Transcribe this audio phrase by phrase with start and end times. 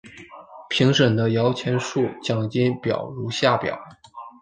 [0.67, 3.79] 评审的摇钱树奖金表如下表。